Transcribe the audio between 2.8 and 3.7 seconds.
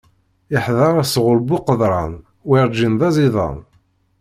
d aẓidan.